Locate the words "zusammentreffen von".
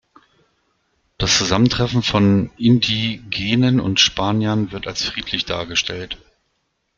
1.37-2.49